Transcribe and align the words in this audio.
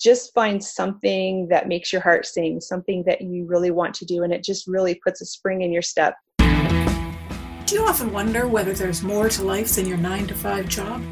just 0.00 0.32
find 0.32 0.62
something 0.62 1.48
that 1.48 1.68
makes 1.68 1.92
your 1.92 2.02
heart 2.02 2.26
sing, 2.26 2.60
something 2.60 3.02
that 3.06 3.20
you 3.20 3.46
really 3.46 3.70
want 3.70 3.94
to 3.94 4.04
do, 4.04 4.22
and 4.22 4.32
it 4.32 4.44
just 4.44 4.66
really 4.66 4.94
puts 4.94 5.20
a 5.20 5.26
spring 5.26 5.62
in 5.62 5.72
your 5.72 5.82
step. 5.82 6.14
Do 6.38 7.74
you 7.74 7.84
often 7.84 8.12
wonder 8.12 8.48
whether 8.48 8.72
there's 8.72 9.02
more 9.02 9.28
to 9.28 9.42
life 9.42 9.74
than 9.74 9.86
your 9.86 9.98
nine 9.98 10.26
to 10.28 10.34
five 10.34 10.68
job? 10.68 11.02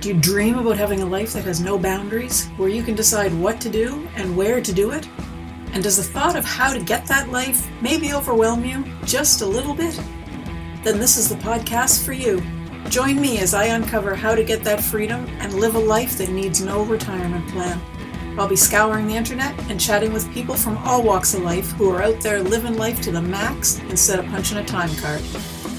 Do 0.00 0.08
you 0.08 0.20
dream 0.20 0.58
about 0.58 0.76
having 0.76 1.00
a 1.00 1.06
life 1.06 1.32
that 1.32 1.44
has 1.44 1.60
no 1.60 1.78
boundaries, 1.78 2.46
where 2.58 2.68
you 2.68 2.82
can 2.82 2.94
decide 2.94 3.32
what 3.32 3.60
to 3.62 3.70
do 3.70 4.06
and 4.14 4.36
where 4.36 4.60
to 4.60 4.72
do 4.72 4.90
it? 4.90 5.08
And 5.72 5.82
does 5.82 5.96
the 5.96 6.02
thought 6.02 6.36
of 6.36 6.44
how 6.44 6.72
to 6.72 6.80
get 6.82 7.06
that 7.06 7.30
life 7.30 7.68
maybe 7.80 8.12
overwhelm 8.12 8.64
you 8.64 8.84
just 9.04 9.40
a 9.40 9.46
little 9.46 9.74
bit? 9.74 9.94
Then 10.84 10.98
this 10.98 11.16
is 11.16 11.28
the 11.28 11.36
podcast 11.36 12.04
for 12.04 12.12
you. 12.12 12.42
Join 12.90 13.20
me 13.20 13.38
as 13.38 13.54
I 13.54 13.64
uncover 13.64 14.14
how 14.14 14.34
to 14.34 14.44
get 14.44 14.62
that 14.64 14.80
freedom 14.80 15.26
and 15.40 15.54
live 15.54 15.74
a 15.74 15.78
life 15.80 16.18
that 16.18 16.28
needs 16.28 16.60
no 16.60 16.84
retirement 16.84 17.48
plan. 17.48 17.80
I'll 18.38 18.46
be 18.46 18.54
scouring 18.54 19.06
the 19.06 19.14
internet 19.16 19.58
and 19.70 19.80
chatting 19.80 20.12
with 20.12 20.30
people 20.34 20.56
from 20.56 20.76
all 20.78 21.02
walks 21.02 21.32
of 21.32 21.42
life 21.42 21.70
who 21.72 21.88
are 21.88 22.02
out 22.02 22.20
there 22.20 22.42
living 22.42 22.76
life 22.76 23.00
to 23.02 23.10
the 23.10 23.22
max 23.22 23.78
instead 23.88 24.18
of 24.18 24.26
punching 24.26 24.58
a 24.58 24.64
time 24.64 24.94
card. 24.96 25.22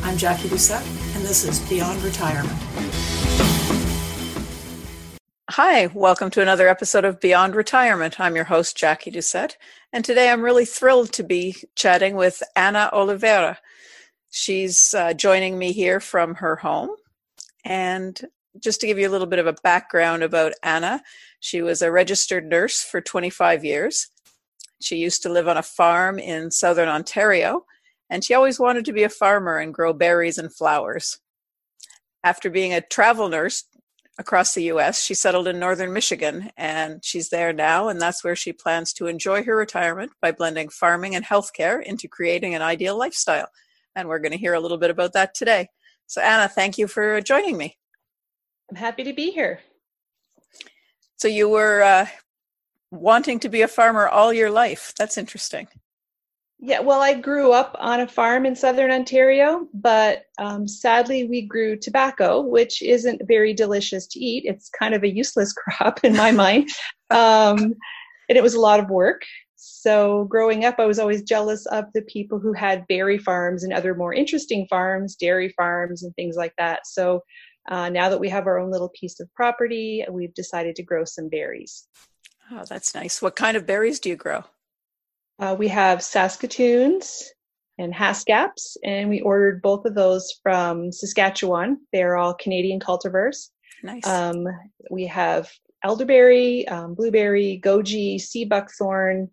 I'm 0.02 0.18
Jackie 0.18 0.48
Doucette, 0.48 0.84
and 1.16 1.24
this 1.24 1.44
is 1.44 1.60
Beyond 1.70 2.02
Retirement. 2.02 2.58
Hi, 5.52 5.86
welcome 5.94 6.32
to 6.32 6.42
another 6.42 6.68
episode 6.68 7.06
of 7.06 7.20
Beyond 7.20 7.56
Retirement. 7.56 8.20
I'm 8.20 8.36
your 8.36 8.46
host, 8.46 8.76
Jackie 8.76 9.12
Doucette, 9.12 9.54
and 9.94 10.04
today 10.04 10.32
I'm 10.32 10.42
really 10.42 10.66
thrilled 10.66 11.14
to 11.14 11.24
be 11.24 11.58
chatting 11.76 12.16
with 12.16 12.42
Anna 12.56 12.90
Oliveira. 12.92 13.60
She's 14.32 14.96
uh, 14.96 15.14
joining 15.14 15.60
me 15.60 15.74
here 15.74 16.00
from 16.00 16.34
her 16.34 16.56
home. 16.56 16.90
And 17.64 18.20
just 18.60 18.82
to 18.82 18.88
give 18.88 18.98
you 18.98 19.08
a 19.08 19.12
little 19.12 19.28
bit 19.28 19.38
of 19.38 19.46
a 19.46 19.54
background 19.54 20.24
about 20.24 20.54
Anna, 20.64 21.04
she 21.40 21.62
was 21.62 21.82
a 21.82 21.92
registered 21.92 22.46
nurse 22.46 22.82
for 22.82 23.02
25 23.02 23.64
years. 23.64 24.08
She 24.82 24.98
used 24.98 25.24
to 25.24 25.30
live 25.30 25.48
on 25.48 25.58
a 25.58 25.64
farm 25.64 26.20
in 26.20 26.52
southern 26.52 26.90
Ontario, 26.90 27.66
and 28.10 28.24
she 28.24 28.34
always 28.34 28.60
wanted 28.60 28.86
to 28.86 28.94
be 28.94 29.04
a 29.04 29.10
farmer 29.10 29.58
and 29.58 29.74
grow 29.74 29.94
berries 29.94 30.38
and 30.38 30.54
flowers. 30.54 31.20
After 32.24 32.50
being 32.50 32.74
a 32.74 32.82
travel 32.82 33.30
nurse 33.30 33.64
across 34.18 34.54
the 34.54 34.64
US. 34.64 35.04
She 35.04 35.14
settled 35.14 35.48
in 35.48 35.60
northern 35.60 35.94
Michigan 35.94 36.50
and 36.58 37.04
she's 37.04 37.30
there 37.30 37.54
now, 37.54 37.88
and 37.88 38.02
that's 38.02 38.24
where 38.24 38.36
she 38.36 38.52
plans 38.52 38.94
to 38.94 39.08
enjoy 39.08 39.44
her 39.44 39.56
retirement 39.56 40.12
by 40.22 40.32
blending 40.32 40.70
farming 40.70 41.16
and 41.16 41.26
healthcare 41.26 41.82
into 41.84 42.08
creating 42.08 42.56
an 42.56 42.62
ideal 42.62 42.98
lifestyle. 42.98 43.50
And 43.96 44.08
we're 44.08 44.20
going 44.20 44.32
to 44.32 44.38
hear 44.38 44.54
a 44.54 44.60
little 44.60 44.78
bit 44.78 44.90
about 44.90 45.14
that 45.14 45.34
today. 45.34 45.70
So, 46.08 46.22
Anna, 46.22 46.48
thank 46.48 46.78
you 46.78 46.88
for 46.88 47.20
joining 47.22 47.58
me. 47.58 47.78
I'm 48.70 48.76
happy 48.76 49.04
to 49.04 49.14
be 49.14 49.32
here. 49.32 49.60
So, 51.18 51.28
you 51.28 51.50
were 51.50 51.84
uh, 51.84 52.08
wanting 52.92 53.40
to 53.42 53.50
be 53.50 53.62
a 53.62 53.68
farmer 53.68 54.08
all 54.08 54.34
your 54.34 54.52
life. 54.52 54.94
That's 54.98 55.18
interesting. 55.18 55.68
Yeah, 56.60 56.80
well, 56.80 57.02
I 57.02 57.14
grew 57.14 57.52
up 57.52 57.76
on 57.80 58.00
a 58.00 58.08
farm 58.08 58.46
in 58.48 58.56
southern 58.56 58.90
Ontario, 58.90 59.68
but 59.76 60.24
um, 60.40 60.68
sadly, 60.68 61.26
we 61.26 61.44
grew 61.44 61.78
tobacco, 61.78 62.42
which 62.42 62.82
isn't 62.82 63.22
very 63.28 63.54
delicious 63.54 64.08
to 64.08 64.20
eat. 64.20 64.44
It's 64.46 64.70
kind 64.70 64.96
of 64.96 65.04
a 65.04 65.14
useless 65.14 65.54
crop 65.58 66.04
in 66.04 66.16
my 66.16 66.32
mind. 66.32 66.70
Um, 67.12 67.76
and 68.28 68.38
it 68.38 68.44
was 68.44 68.56
a 68.56 68.60
lot 68.60 68.80
of 68.80 68.90
work. 68.90 69.22
So, 69.56 70.26
growing 70.26 70.66
up, 70.66 70.76
I 70.80 70.86
was 70.86 70.98
always 70.98 71.22
jealous 71.22 71.66
of 71.68 71.86
the 71.94 72.02
people 72.04 72.40
who 72.40 72.54
had 72.54 72.88
berry 72.88 73.20
farms 73.20 73.64
and 73.64 73.72
other 73.72 73.94
more 73.94 74.14
interesting 74.14 74.66
farms, 74.68 75.16
dairy 75.16 75.50
farms, 75.50 76.04
and 76.04 76.14
things 76.16 76.36
like 76.36 76.54
that. 76.58 76.88
So, 76.88 77.22
uh, 77.68 77.90
now 77.90 78.10
that 78.10 78.20
we 78.20 78.30
have 78.30 78.48
our 78.48 78.60
own 78.60 78.72
little 78.72 78.90
piece 78.90 79.20
of 79.20 79.34
property, 79.34 80.06
we've 80.10 80.34
decided 80.34 80.76
to 80.78 80.84
grow 80.84 81.04
some 81.04 81.30
berries. 81.30 81.88
Oh, 82.52 82.64
that's 82.68 82.96
nice. 82.96 83.22
What 83.22 83.36
kind 83.36 83.58
of 83.58 83.66
berries 83.66 84.00
do 84.00 84.10
you 84.10 84.16
grow? 84.16 84.44
Uh, 85.40 85.56
we 85.58 85.68
have 85.68 86.02
Saskatoons 86.02 87.30
and 87.78 87.94
Haskaps, 87.94 88.78
and 88.84 89.10
we 89.10 89.22
ordered 89.22 89.62
both 89.62 89.86
of 89.86 89.96
those 89.96 90.40
from 90.42 90.92
Saskatchewan. 90.92 91.80
They're 91.94 92.18
all 92.18 92.34
Canadian 92.34 92.80
cultivars. 92.80 93.50
Nice. 93.84 94.08
Um, 94.08 94.48
we 94.90 95.06
have 95.08 95.52
elderberry, 95.84 96.68
um, 96.68 96.96
blueberry, 96.96 97.62
goji, 97.64 98.20
sea 98.20 98.46
buckthorn, 98.46 99.30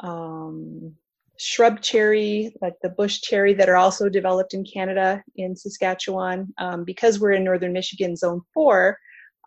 um, 0.00 0.94
shrub 1.38 1.80
cherry, 1.80 2.54
like 2.62 2.74
the 2.82 2.90
bush 2.90 3.20
cherry, 3.20 3.54
that 3.54 3.68
are 3.68 3.76
also 3.76 4.08
developed 4.08 4.54
in 4.54 4.64
Canada 4.64 5.22
in 5.36 5.56
Saskatchewan. 5.56 6.52
Um, 6.58 6.84
because 6.84 7.18
we're 7.18 7.32
in 7.32 7.44
northern 7.44 7.72
Michigan, 7.72 8.16
Zone 8.16 8.40
4, 8.52 8.96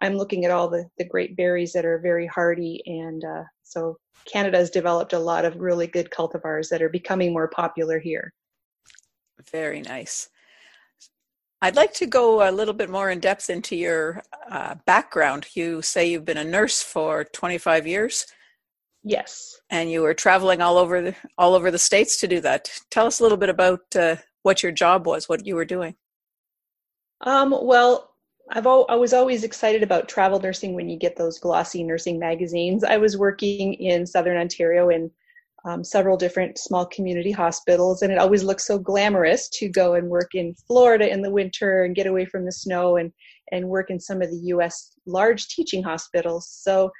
I'm 0.02 0.16
looking 0.16 0.46
at 0.46 0.52
all 0.52 0.70
the, 0.70 0.86
the 0.98 1.06
great 1.06 1.36
berries 1.36 1.74
that 1.74 1.86
are 1.86 2.00
very 2.00 2.28
hardy 2.28 2.82
and 2.86 3.24
uh, 3.24 3.44
so 3.64 3.98
Canada 4.26 4.58
has 4.58 4.70
developed 4.70 5.14
a 5.14 5.20
lot 5.20 5.46
of 5.46 5.56
really 5.58 5.88
good 5.88 6.10
cultivars 6.10 6.70
that 6.70 6.82
are 6.82 6.90
becoming 6.90 7.34
more 7.34 7.48
popular 7.48 8.00
here. 8.00 8.34
Very 9.52 9.82
nice. 9.82 10.30
I'd 11.62 11.76
like 11.76 11.94
to 11.96 12.06
go 12.06 12.48
a 12.48 12.52
little 12.52 12.74
bit 12.74 12.90
more 12.90 13.10
in 13.10 13.20
depth 13.20 13.50
into 13.50 13.76
your 13.76 14.22
uh, 14.50 14.76
background. 14.86 15.48
You 15.56 15.82
say 15.82 16.10
you've 16.10 16.26
been 16.26 16.38
a 16.38 16.44
nurse 16.44 16.84
for 16.84 17.24
25 17.24 17.88
years. 17.88 18.28
Yes. 19.08 19.56
And 19.70 19.90
you 19.90 20.02
were 20.02 20.14
traveling 20.14 20.62
all 20.62 20.78
over 20.78 21.02
the, 21.02 21.16
all 21.38 21.54
over 21.54 21.72
the 21.72 21.80
states 21.80 22.20
to 22.20 22.28
do 22.28 22.42
that. 22.42 22.70
Tell 22.92 23.08
us 23.08 23.22
a 23.22 23.24
little 23.24 23.38
bit 23.38 23.48
about 23.48 23.80
uh, 23.96 24.18
what 24.44 24.62
your 24.62 24.74
job 24.74 25.08
was, 25.08 25.30
what 25.30 25.46
you 25.46 25.56
were 25.56 25.66
doing. 25.66 25.96
Um, 27.22 27.56
well, 27.62 28.12
I've 28.52 28.66
al- 28.66 28.86
I 28.90 28.96
was 28.96 29.14
always 29.14 29.46
excited 29.46 29.82
about 29.82 30.10
travel 30.10 30.42
nursing 30.42 30.74
when 30.74 30.90
you 30.90 30.98
get 30.98 31.16
those 31.16 31.40
glossy 31.40 31.84
nursing 31.84 32.20
magazines. 32.20 32.84
I 32.84 32.98
was 32.98 33.18
working 33.18 33.76
in 33.76 34.06
Southern 34.06 34.38
Ontario 34.38 34.90
in 34.90 35.10
um, 35.64 35.86
several 35.86 36.18
different 36.18 36.58
small 36.58 36.86
community 36.86 37.32
hospitals, 37.32 38.02
and 38.02 38.12
it 38.12 38.20
always 38.20 38.44
looked 38.44 38.62
so 38.62 38.78
glamorous 38.78 39.48
to 39.54 39.70
go 39.70 39.96
and 39.96 40.10
work 40.10 40.36
in 40.36 40.54
Florida 40.68 41.10
in 41.10 41.22
the 41.22 41.32
winter 41.32 41.84
and 41.84 41.96
get 41.96 42.08
away 42.08 42.26
from 42.26 42.46
the 42.46 42.52
snow 42.52 42.98
and 42.98 43.12
and 43.54 43.70
work 43.70 43.90
in 43.90 44.00
some 44.00 44.22
of 44.22 44.30
the 44.30 44.42
U.S. 44.48 44.92
large 45.06 45.48
teaching 45.48 45.82
hospitals. 45.82 46.50
So 46.50 46.92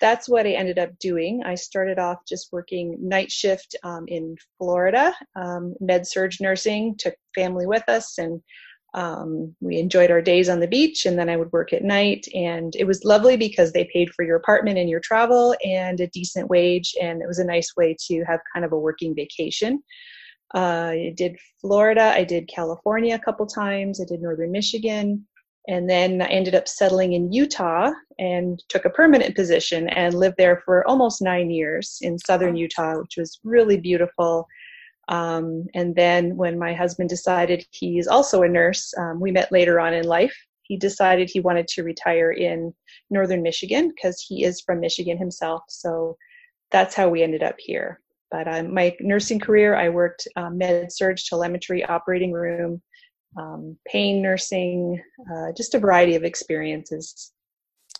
that's 0.00 0.28
what 0.28 0.46
I 0.46 0.50
ended 0.50 0.78
up 0.78 0.98
doing. 0.98 1.42
I 1.44 1.54
started 1.54 1.98
off 1.98 2.18
just 2.28 2.52
working 2.52 2.96
night 3.00 3.30
shift 3.30 3.76
um, 3.82 4.04
in 4.08 4.36
Florida, 4.58 5.14
um, 5.34 5.74
med 5.80 6.06
surg 6.06 6.32
nursing, 6.40 6.96
took 6.98 7.14
family 7.34 7.66
with 7.66 7.88
us, 7.88 8.18
and 8.18 8.42
um, 8.94 9.54
we 9.60 9.78
enjoyed 9.78 10.10
our 10.10 10.22
days 10.22 10.48
on 10.48 10.60
the 10.60 10.66
beach 10.66 11.04
and 11.04 11.18
then 11.18 11.28
i 11.28 11.36
would 11.36 11.52
work 11.52 11.72
at 11.72 11.84
night. 11.84 12.26
And 12.34 12.74
it 12.76 12.84
was 12.84 13.04
lovely 13.04 13.36
because 13.36 13.72
they 13.72 13.88
paid 13.92 14.08
for 14.14 14.24
your 14.24 14.36
apartment 14.36 14.78
and 14.78 14.88
your 14.88 15.00
travel 15.00 15.54
and 15.64 16.00
a 16.00 16.06
decent 16.08 16.48
wage 16.48 16.94
and 17.00 17.20
it 17.20 17.28
was 17.28 17.38
a 17.38 17.44
nice 17.44 17.72
way 17.76 17.94
to 18.06 18.24
have 18.24 18.40
kind 18.54 18.64
of 18.64 18.72
a 18.72 18.78
working 18.78 19.14
vacation. 19.14 19.82
Uh, 20.54 20.92
i 20.92 21.12
did 21.16 21.36
florida 21.60 22.12
i 22.14 22.22
did 22.22 22.46
california 22.46 23.16
a 23.16 23.18
couple 23.18 23.44
times 23.44 24.00
i 24.00 24.04
did 24.04 24.22
northern 24.22 24.52
michigan 24.52 25.26
and 25.68 25.88
then 25.88 26.22
i 26.22 26.26
ended 26.26 26.54
up 26.54 26.68
settling 26.68 27.12
in 27.12 27.32
utah 27.32 27.90
and 28.18 28.62
took 28.68 28.84
a 28.84 28.90
permanent 28.90 29.34
position 29.34 29.88
and 29.90 30.14
lived 30.14 30.36
there 30.38 30.62
for 30.64 30.86
almost 30.88 31.22
nine 31.22 31.50
years 31.50 31.98
in 32.02 32.18
southern 32.18 32.56
utah 32.56 32.98
which 32.98 33.16
was 33.16 33.40
really 33.44 33.78
beautiful 33.78 34.46
um, 35.08 35.66
and 35.74 35.94
then 35.94 36.36
when 36.36 36.58
my 36.58 36.74
husband 36.74 37.08
decided 37.08 37.66
he's 37.70 38.08
also 38.08 38.42
a 38.42 38.48
nurse, 38.48 38.92
um, 38.98 39.20
we 39.20 39.30
met 39.30 39.52
later 39.52 39.78
on 39.78 39.94
in 39.94 40.04
life. 40.04 40.36
He 40.62 40.76
decided 40.76 41.30
he 41.30 41.40
wanted 41.40 41.68
to 41.68 41.84
retire 41.84 42.32
in 42.32 42.74
northern 43.10 43.42
Michigan 43.42 43.92
because 43.94 44.20
he 44.20 44.44
is 44.44 44.60
from 44.60 44.80
Michigan 44.80 45.16
himself. 45.16 45.62
So 45.68 46.16
that's 46.72 46.94
how 46.94 47.08
we 47.08 47.22
ended 47.22 47.44
up 47.44 47.54
here. 47.58 48.00
But 48.32 48.48
um, 48.52 48.74
my 48.74 48.96
nursing 49.00 49.38
career, 49.38 49.76
I 49.76 49.88
worked 49.88 50.26
um, 50.34 50.58
med 50.58 50.90
surg 50.90 51.18
telemetry, 51.18 51.84
operating 51.84 52.32
room, 52.32 52.82
um, 53.38 53.76
pain 53.86 54.22
nursing, 54.22 55.02
uh, 55.32 55.52
just 55.56 55.74
a 55.74 55.78
variety 55.78 56.14
of 56.14 56.24
experiences. 56.24 57.32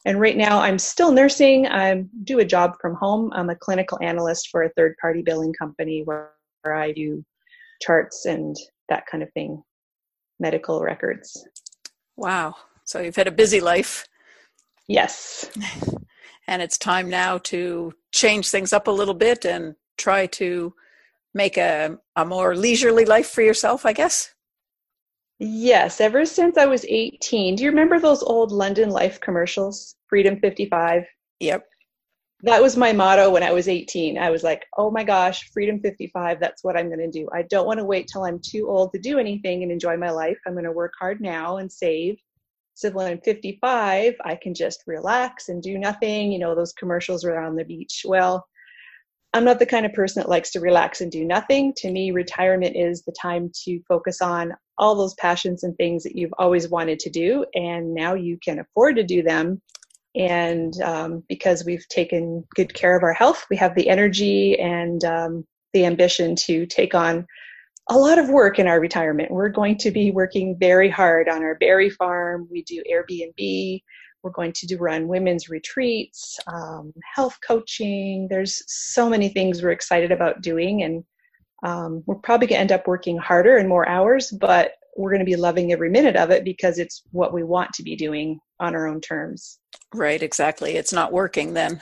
And 0.04 0.20
right 0.20 0.36
now, 0.36 0.60
I'm 0.60 0.78
still 0.78 1.10
nursing. 1.10 1.66
I 1.66 2.04
do 2.24 2.38
a 2.38 2.44
job 2.44 2.74
from 2.80 2.94
home. 2.94 3.30
I'm 3.34 3.50
a 3.50 3.56
clinical 3.56 3.98
analyst 4.02 4.48
for 4.50 4.62
a 4.62 4.70
third 4.70 4.94
party 5.00 5.22
billing 5.22 5.52
company 5.52 6.02
where 6.04 6.32
I 6.64 6.92
do 6.92 7.24
charts 7.82 8.24
and 8.24 8.54
that 8.88 9.04
kind 9.06 9.22
of 9.22 9.32
thing, 9.32 9.62
medical 10.38 10.80
records. 10.80 11.46
Wow. 12.16 12.54
So 12.84 13.00
you've 13.00 13.16
had 13.16 13.26
a 13.26 13.32
busy 13.32 13.60
life. 13.60 14.06
Yes. 14.88 15.50
And 16.48 16.62
it's 16.62 16.78
time 16.78 17.10
now 17.10 17.38
to 17.38 17.92
change 18.12 18.50
things 18.50 18.72
up 18.72 18.86
a 18.86 18.92
little 18.92 19.14
bit 19.14 19.44
and 19.44 19.74
try 19.98 20.26
to 20.26 20.74
make 21.34 21.56
a, 21.56 21.98
a 22.14 22.24
more 22.24 22.54
leisurely 22.54 23.04
life 23.04 23.28
for 23.28 23.42
yourself, 23.42 23.84
I 23.84 23.92
guess. 23.92 24.32
Yes, 25.38 26.00
ever 26.00 26.24
since 26.26 26.58
I 26.58 26.66
was 26.66 26.84
18. 26.86 27.56
Do 27.56 27.64
you 27.64 27.70
remember 27.70 28.00
those 28.00 28.22
old 28.22 28.52
London 28.52 28.90
Life 28.90 29.20
commercials? 29.20 29.96
Freedom 30.08 30.40
55? 30.40 31.04
Yep 31.40 31.64
that 32.42 32.62
was 32.62 32.76
my 32.76 32.92
motto 32.92 33.30
when 33.30 33.42
I 33.42 33.52
was 33.52 33.68
18. 33.68 34.18
I 34.18 34.30
was 34.30 34.44
like, 34.44 34.64
oh 34.76 34.90
my 34.90 35.04
gosh, 35.04 35.50
Freedom 35.52 35.80
55, 35.80 36.38
that's 36.40 36.62
what 36.62 36.76
I'm 36.76 36.88
going 36.88 37.00
to 37.00 37.10
do. 37.10 37.28
I 37.34 37.42
don't 37.42 37.66
want 37.66 37.80
to 37.80 37.84
wait 37.84 38.08
till 38.12 38.24
I'm 38.24 38.40
too 38.40 38.68
old 38.68 38.92
to 38.92 39.00
do 39.00 39.18
anything 39.18 39.62
and 39.62 39.72
enjoy 39.72 39.96
my 39.96 40.10
life. 40.10 40.38
I'm 40.46 40.52
going 40.52 40.64
to 40.64 40.72
work 40.72 40.92
hard 40.98 41.20
now 41.20 41.56
and 41.58 41.72
save 41.72 42.18
So 42.74 42.90
when 42.90 43.06
I'm 43.06 43.20
55, 43.22 44.14
I 44.24 44.36
can 44.36 44.54
just 44.54 44.84
relax 44.86 45.48
and 45.48 45.62
do 45.62 45.78
nothing. 45.78 46.32
You 46.32 46.38
know, 46.38 46.54
those 46.54 46.74
commercials 46.74 47.24
are 47.24 47.40
on 47.40 47.56
the 47.56 47.64
beach. 47.64 48.04
Well, 48.06 48.46
I'm 49.36 49.44
not 49.44 49.58
the 49.58 49.66
kind 49.66 49.84
of 49.84 49.92
person 49.92 50.22
that 50.22 50.30
likes 50.30 50.50
to 50.52 50.60
relax 50.60 51.02
and 51.02 51.12
do 51.12 51.22
nothing. 51.22 51.74
To 51.76 51.90
me, 51.90 52.10
retirement 52.10 52.74
is 52.74 53.02
the 53.02 53.14
time 53.20 53.50
to 53.64 53.78
focus 53.86 54.22
on 54.22 54.54
all 54.78 54.94
those 54.94 55.12
passions 55.14 55.62
and 55.62 55.76
things 55.76 56.02
that 56.04 56.16
you've 56.16 56.32
always 56.38 56.70
wanted 56.70 56.98
to 57.00 57.10
do, 57.10 57.44
and 57.54 57.92
now 57.92 58.14
you 58.14 58.38
can 58.42 58.60
afford 58.60 58.96
to 58.96 59.02
do 59.02 59.22
them. 59.22 59.60
And 60.14 60.72
um, 60.80 61.22
because 61.28 61.66
we've 61.66 61.86
taken 61.88 62.44
good 62.54 62.72
care 62.72 62.96
of 62.96 63.02
our 63.02 63.12
health, 63.12 63.44
we 63.50 63.58
have 63.58 63.74
the 63.74 63.90
energy 63.90 64.58
and 64.58 65.04
um, 65.04 65.44
the 65.74 65.84
ambition 65.84 66.34
to 66.46 66.64
take 66.64 66.94
on 66.94 67.26
a 67.90 67.98
lot 67.98 68.18
of 68.18 68.30
work 68.30 68.58
in 68.58 68.66
our 68.66 68.80
retirement. 68.80 69.30
We're 69.30 69.50
going 69.50 69.76
to 69.78 69.90
be 69.90 70.12
working 70.12 70.56
very 70.58 70.88
hard 70.88 71.28
on 71.28 71.42
our 71.42 71.56
berry 71.56 71.90
farm. 71.90 72.48
We 72.50 72.62
do 72.62 72.82
Airbnb. 72.90 73.82
We're 74.26 74.32
going 74.32 74.54
to 74.54 74.66
do 74.66 74.76
run 74.76 75.06
women's 75.06 75.48
retreats, 75.48 76.36
um, 76.52 76.92
health 77.14 77.38
coaching. 77.46 78.26
There's 78.28 78.60
so 78.66 79.08
many 79.08 79.28
things 79.28 79.62
we're 79.62 79.70
excited 79.70 80.10
about 80.10 80.42
doing, 80.42 80.82
and 80.82 81.04
um, 81.62 82.02
we're 82.06 82.16
probably 82.16 82.48
going 82.48 82.56
to 82.56 82.60
end 82.60 82.72
up 82.72 82.88
working 82.88 83.16
harder 83.18 83.56
and 83.56 83.68
more 83.68 83.88
hours, 83.88 84.32
but 84.32 84.72
we're 84.96 85.10
going 85.10 85.20
to 85.20 85.24
be 85.24 85.36
loving 85.36 85.70
every 85.70 85.90
minute 85.90 86.16
of 86.16 86.30
it 86.30 86.42
because 86.42 86.80
it's 86.80 87.04
what 87.12 87.32
we 87.32 87.44
want 87.44 87.72
to 87.74 87.84
be 87.84 87.94
doing 87.94 88.40
on 88.58 88.74
our 88.74 88.88
own 88.88 89.00
terms. 89.00 89.60
Right, 89.94 90.20
exactly. 90.20 90.74
It's 90.74 90.92
not 90.92 91.12
working 91.12 91.54
then. 91.54 91.80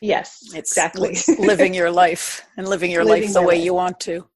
Yes, 0.00 0.40
it's 0.54 0.72
exactly. 0.72 1.16
living 1.38 1.74
your 1.74 1.92
life 1.92 2.44
and 2.56 2.66
living 2.66 2.90
your 2.90 3.04
living 3.04 3.28
life 3.28 3.34
the 3.34 3.42
way 3.42 3.54
life. 3.54 3.64
you 3.64 3.72
want 3.72 4.00
to. 4.00 4.26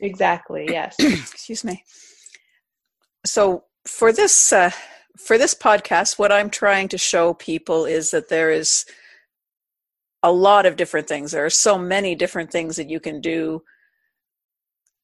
Exactly, 0.00 0.68
yes. 0.70 0.96
Excuse 0.98 1.64
me. 1.64 1.84
So 3.26 3.64
for 3.86 4.10
this 4.10 4.54
uh, 4.54 4.70
for 5.18 5.38
this 5.38 5.54
podcast, 5.54 6.18
what 6.18 6.32
I'm 6.32 6.50
trying 6.50 6.88
to 6.88 6.98
show 6.98 7.34
people 7.34 7.84
is 7.84 8.10
that 8.10 8.28
there 8.28 8.50
is 8.50 8.84
a 10.22 10.32
lot 10.32 10.66
of 10.66 10.76
different 10.76 11.08
things. 11.08 11.32
There 11.32 11.44
are 11.44 11.50
so 11.50 11.78
many 11.78 12.14
different 12.14 12.50
things 12.50 12.76
that 12.76 12.90
you 12.90 13.00
can 13.00 13.20
do 13.20 13.62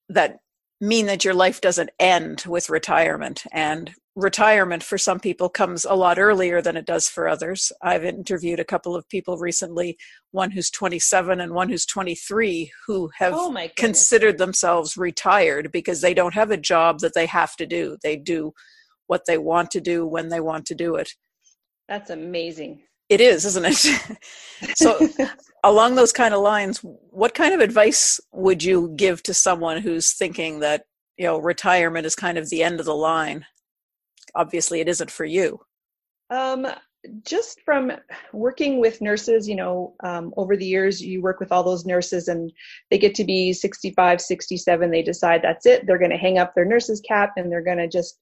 that 0.09 0.39
mean 0.81 1.07
that 1.07 1.25
your 1.25 1.35
life 1.35 1.61
doesn't 1.61 1.91
end 1.99 2.45
with 2.47 2.69
retirement. 2.69 3.45
And 3.53 3.93
retirement 4.17 4.83
for 4.83 4.99
some 4.99 5.19
people 5.19 5.49
comes 5.49 5.85
a 5.85 5.95
lot 5.95 6.19
earlier 6.19 6.61
than 6.61 6.77
it 6.77 6.87
does 6.87 7.09
for 7.09 7.29
others. 7.29 7.73
I've 7.83 8.05
interviewed 8.05 8.61
a 8.61 8.65
couple 8.65 8.95
of 8.95 9.09
people 9.09 9.39
recently, 9.39 9.97
one 10.31 10.51
who's 10.51 10.71
27 10.71 11.41
and 11.41 11.53
one 11.53 11.69
who's 11.69 11.87
23, 11.87 12.71
who 12.87 13.11
have 13.19 13.33
oh 13.35 13.57
considered 13.77 14.39
themselves 14.39 14.97
retired 14.97 15.73
because 15.73 16.01
they 16.01 16.15
don't 16.15 16.35
have 16.35 16.51
a 16.51 16.57
job 16.57 17.01
that 17.01 17.15
they 17.15 17.27
have 17.27 17.57
to 17.57 17.67
do. 17.67 17.97
They 18.03 18.17
do 18.17 18.53
what 19.07 19.23
they 19.27 19.39
want 19.39 19.71
to 19.73 19.81
do 19.81 20.07
when 20.07 20.29
they 20.29 20.41
want 20.41 20.67
to 20.67 20.75
do 20.75 20.97
it. 20.97 21.11
That's 21.89 22.11
amazing. 22.11 22.83
It 23.09 23.21
is, 23.21 23.45
isn't 23.45 23.67
it? 23.67 24.19
so, 24.77 25.09
along 25.65 25.95
those 25.95 26.13
kind 26.13 26.35
of 26.35 26.41
lines, 26.41 26.81
what 26.83 27.35
kind 27.35 27.55
of 27.55 27.61
advice 27.61 28.21
would 28.33 28.63
you 28.63 28.93
give 28.97 29.23
to 29.25 29.35
someone 29.35 29.83
who's 29.83 30.13
thinking 30.13 30.61
that, 30.61 30.85
you 31.17 31.25
know, 31.25 31.39
retirement 31.39 32.07
is 32.07 32.15
kind 32.15 32.39
of 32.39 32.49
the 32.49 32.63
end 32.63 32.81
of 32.81 32.87
the 32.87 32.95
line? 32.95 33.45
Obviously, 34.35 34.81
it 34.81 34.89
isn't 34.89 35.11
for 35.11 35.25
you. 35.25 35.61
Um, 36.31 36.67
just 37.27 37.61
from 37.65 37.93
working 38.33 38.81
with 38.81 39.03
nurses, 39.03 39.49
you 39.49 39.57
know, 39.57 39.95
um, 40.03 40.33
over 40.37 40.57
the 40.57 40.65
years, 40.65 41.03
you 41.03 41.21
work 41.21 41.41
with 41.41 41.53
all 41.53 41.63
those 41.63 41.85
nurses 41.85 42.29
and 42.29 42.51
they 42.91 42.99
get 42.99 43.15
to 43.17 43.25
be 43.25 43.53
65, 43.53 44.21
67. 44.21 44.91
They 44.91 45.03
decide 45.03 45.43
that's 45.43 45.67
it. 45.67 45.87
They're 45.87 45.99
going 45.99 46.11
to 46.11 46.17
hang 46.17 46.39
up 46.39 46.55
their 46.55 46.65
nurse's 46.65 47.01
cap 47.01 47.35
and 47.37 47.53
they're 47.53 47.63
going 47.63 47.79
to 47.79 47.89
just 47.89 48.19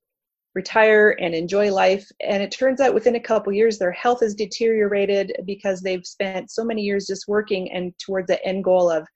retire 0.54 1.16
and 1.20 1.34
enjoy 1.34 1.72
life. 1.72 2.06
And 2.20 2.42
it 2.42 2.50
turns 2.50 2.80
out 2.80 2.94
within 2.94 3.16
a 3.16 3.20
couple 3.20 3.52
years, 3.52 3.78
their 3.78 3.92
health 3.92 4.20
has 4.20 4.34
deteriorated 4.34 5.32
because 5.46 5.80
they've 5.80 6.06
spent 6.06 6.50
so 6.50 6.64
many 6.64 6.82
years 6.82 7.06
just 7.06 7.28
working 7.28 7.72
and 7.72 7.92
towards 7.98 8.26
the 8.26 8.44
end 8.44 8.64
goal 8.64 8.90
of 8.90 9.06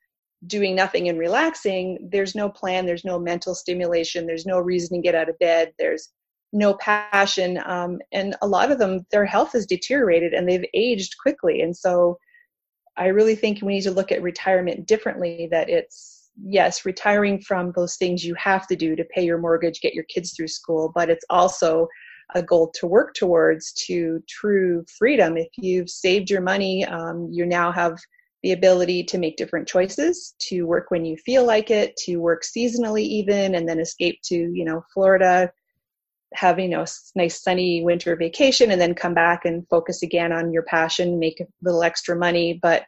doing 0.46 0.74
nothing 0.74 1.08
and 1.08 1.18
relaxing. 1.18 2.08
There's 2.10 2.34
no 2.34 2.48
plan, 2.48 2.86
there's 2.86 3.04
no 3.04 3.18
mental 3.18 3.54
stimulation, 3.54 4.26
there's 4.26 4.46
no 4.46 4.58
reason 4.58 4.96
to 4.96 5.02
get 5.02 5.14
out 5.14 5.28
of 5.28 5.38
bed, 5.38 5.72
there's 5.78 6.10
no 6.52 6.74
passion. 6.74 7.60
Um, 7.66 7.98
and 8.12 8.36
a 8.40 8.46
lot 8.46 8.70
of 8.70 8.78
them, 8.78 9.06
their 9.10 9.26
health 9.26 9.52
has 9.52 9.66
deteriorated 9.66 10.32
and 10.32 10.48
they've 10.48 10.64
aged 10.74 11.16
quickly. 11.20 11.60
And 11.60 11.76
so 11.76 12.18
I 12.96 13.08
really 13.08 13.34
think 13.34 13.60
we 13.60 13.74
need 13.74 13.82
to 13.82 13.90
look 13.90 14.10
at 14.10 14.22
retirement 14.22 14.86
differently, 14.86 15.48
that 15.50 15.68
it's 15.68 16.15
yes, 16.42 16.84
retiring 16.84 17.40
from 17.40 17.72
those 17.74 17.96
things 17.96 18.24
you 18.24 18.34
have 18.34 18.66
to 18.68 18.76
do 18.76 18.96
to 18.96 19.04
pay 19.04 19.24
your 19.24 19.38
mortgage, 19.38 19.80
get 19.80 19.94
your 19.94 20.04
kids 20.04 20.34
through 20.34 20.48
school, 20.48 20.92
but 20.94 21.10
it's 21.10 21.24
also 21.30 21.88
a 22.34 22.42
goal 22.42 22.72
to 22.74 22.86
work 22.86 23.14
towards 23.14 23.72
to 23.72 24.22
true 24.28 24.84
freedom. 24.98 25.36
If 25.36 25.48
you've 25.56 25.88
saved 25.88 26.28
your 26.28 26.40
money, 26.40 26.84
um, 26.84 27.28
you 27.30 27.46
now 27.46 27.70
have 27.72 27.98
the 28.42 28.52
ability 28.52 29.04
to 29.04 29.18
make 29.18 29.36
different 29.36 29.66
choices, 29.66 30.34
to 30.40 30.62
work 30.64 30.90
when 30.90 31.04
you 31.04 31.16
feel 31.16 31.44
like 31.44 31.70
it, 31.70 31.96
to 31.98 32.16
work 32.16 32.42
seasonally 32.42 33.02
even, 33.02 33.54
and 33.54 33.68
then 33.68 33.80
escape 33.80 34.20
to, 34.24 34.34
you 34.34 34.64
know, 34.64 34.84
Florida, 34.92 35.50
have, 36.34 36.58
you 36.58 36.68
know, 36.68 36.82
a 36.82 36.86
nice 37.14 37.42
sunny 37.42 37.82
winter 37.82 38.14
vacation, 38.16 38.70
and 38.70 38.80
then 38.80 38.94
come 38.94 39.14
back 39.14 39.44
and 39.44 39.66
focus 39.68 40.02
again 40.02 40.32
on 40.32 40.52
your 40.52 40.64
passion, 40.64 41.18
make 41.18 41.40
a 41.40 41.46
little 41.62 41.82
extra 41.82 42.16
money. 42.16 42.58
But 42.60 42.84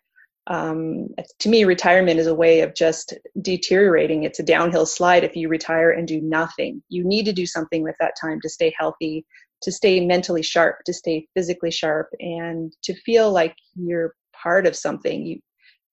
um, 0.49 1.09
to 1.41 1.49
me, 1.49 1.65
retirement 1.65 2.19
is 2.19 2.27
a 2.27 2.35
way 2.35 2.61
of 2.61 2.75
just 2.75 3.13
deteriorating. 3.43 4.25
It's 4.25 4.41
a 4.41 4.45
downhill 4.45 4.87
slide 4.87 5.23
if 5.23 5.37
you 5.37 5.49
retire 5.49 5.91
and 5.91 6.09
do 6.09 6.23
nothing. 6.23 6.83
You 6.89 7.05
need 7.05 7.25
to 7.27 7.35
do 7.35 7.47
something 7.47 7.83
with 7.83 7.97
that 8.01 8.15
time 8.19 8.41
to 8.41 8.49
stay 8.49 8.75
healthy, 8.79 9.27
to 9.63 9.71
stay 9.71 10.05
mentally 10.05 10.43
sharp, 10.43 10.79
to 10.87 10.95
stay 10.95 11.29
physically 11.35 11.71
sharp, 11.71 12.09
and 12.19 12.73
to 12.83 12.95
feel 12.95 13.31
like 13.31 13.55
you're 13.75 14.15
part 14.33 14.67
of 14.67 14.75
something. 14.75 15.27
You 15.27 15.41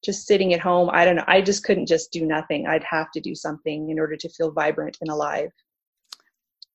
just 0.05 0.25
sitting 0.25 0.53
at 0.53 0.61
home, 0.61 0.89
I 0.93 1.03
don't 1.03 1.17
know, 1.17 1.25
I 1.27 1.41
just 1.41 1.65
couldn't 1.65 1.87
just 1.87 2.13
do 2.13 2.25
nothing. 2.25 2.65
I'd 2.65 2.83
have 2.85 3.11
to 3.11 3.19
do 3.19 3.35
something 3.35 3.89
in 3.89 3.99
order 3.99 4.15
to 4.15 4.29
feel 4.29 4.51
vibrant 4.51 4.97
and 5.01 5.09
alive. 5.09 5.49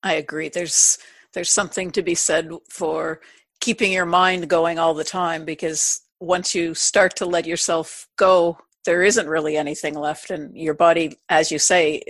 I 0.02 0.14
agree. 0.14 0.50
There's 0.50 0.98
there's 1.32 1.50
something 1.50 1.92
to 1.92 2.02
be 2.02 2.14
said 2.14 2.50
for 2.68 3.20
keeping 3.60 3.92
your 3.92 4.06
mind 4.06 4.48
going 4.48 4.78
all 4.78 4.94
the 4.94 5.04
time 5.04 5.44
because 5.44 6.02
once 6.20 6.55
you 6.55 6.75
start 6.75 7.17
to 7.17 7.26
let 7.26 7.46
yourself 7.46 8.06
go, 8.17 8.58
there 8.84 9.02
isn't 9.02 9.28
really 9.28 9.56
anything 9.56 9.94
left, 9.94 10.31
and 10.31 10.56
your 10.56 10.75
body, 10.75 11.19
as 11.28 11.50
you 11.50 11.58
say, 11.58 12.02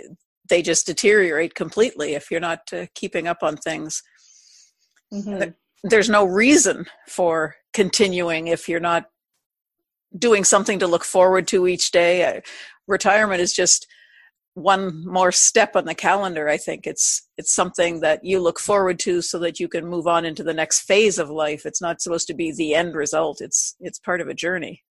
they 0.48 0.62
just 0.62 0.86
deteriorate 0.86 1.54
completely 1.54 2.14
if 2.14 2.30
you're 2.30 2.40
not 2.40 2.60
uh, 2.72 2.86
keeping 2.94 3.26
up 3.28 3.38
on 3.42 3.56
things. 3.56 4.02
Mm-hmm. 5.12 5.50
There's 5.84 6.10
no 6.10 6.24
reason 6.24 6.86
for 7.08 7.54
continuing 7.72 8.48
if 8.48 8.68
you're 8.68 8.80
not 8.80 9.06
doing 10.18 10.44
something 10.44 10.80
to 10.80 10.86
look 10.86 11.04
forward 11.04 11.46
to 11.48 11.68
each 11.68 11.92
day. 11.92 12.24
Uh, 12.24 12.40
retirement 12.86 13.40
is 13.40 13.52
just 13.52 13.86
one 14.62 15.04
more 15.06 15.32
step 15.32 15.76
on 15.76 15.84
the 15.84 15.94
calendar 15.94 16.48
i 16.48 16.56
think 16.56 16.86
it's 16.86 17.28
it's 17.40 17.54
something 17.54 18.00
that 18.00 18.22
you 18.22 18.38
look 18.38 18.60
forward 18.60 18.98
to 18.98 19.22
so 19.22 19.38
that 19.38 19.58
you 19.58 19.66
can 19.66 19.86
move 19.86 20.06
on 20.06 20.26
into 20.26 20.42
the 20.42 20.52
next 20.52 20.80
phase 20.80 21.18
of 21.18 21.30
life. 21.30 21.64
It's 21.64 21.80
not 21.80 22.02
supposed 22.02 22.26
to 22.26 22.34
be 22.34 22.52
the 22.52 22.74
end 22.74 22.94
result. 22.94 23.40
It's 23.40 23.76
it's 23.80 23.98
part 23.98 24.20
of 24.20 24.28
a 24.28 24.34
journey. 24.34 24.82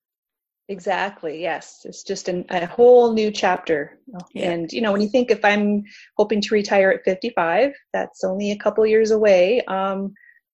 Exactly. 0.67 1.41
Yes. 1.41 1.81
It's 1.83 2.03
just 2.03 2.27
an, 2.27 2.45
a 2.49 2.65
whole 2.65 3.13
new 3.13 3.31
chapter. 3.31 3.99
Yeah. 4.33 4.51
and 4.51 4.71
you 4.71 4.81
know 4.81 4.91
when 4.91 5.01
you 5.01 5.09
think 5.09 5.29
if 5.29 5.43
i'm 5.45 5.83
hoping 6.17 6.41
to 6.41 6.53
retire 6.53 6.89
at 6.91 7.03
55 7.03 7.73
that's 7.93 8.23
only 8.23 8.51
a 8.51 8.57
couple 8.57 8.85
years 8.85 9.11
away. 9.11 9.61
Um, 9.67 10.13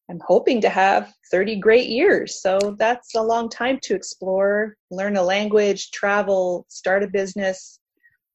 i'm 0.10 0.22
hoping 0.26 0.60
to 0.62 0.70
have 0.70 1.14
30 1.32 1.56
great 1.58 1.88
years. 1.88 2.42
So 2.42 2.76
that's 2.78 3.16
a 3.16 3.22
long 3.22 3.50
time 3.50 3.80
to 3.84 3.96
explore 3.96 4.76
learn 4.92 5.16
a 5.16 5.24
language 5.24 5.92
travel 5.92 6.66
start 6.68 7.04
a 7.04 7.08
business 7.08 7.80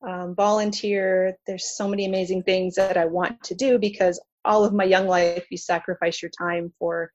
um, 0.07 0.35
volunteer. 0.35 1.37
There's 1.47 1.77
so 1.77 1.89
many 1.89 2.07
amazing 2.07 2.43
things 2.43 2.75
that 2.77 2.97
I 2.97 3.05
want 3.05 3.43
to 3.45 3.55
do 3.55 3.79
because 3.79 4.21
all 4.45 4.65
of 4.65 4.73
my 4.73 4.85
young 4.85 5.07
life, 5.07 5.47
you 5.51 5.59
sacrifice 5.59 6.23
your 6.23 6.31
time 6.31 6.73
for 6.79 7.11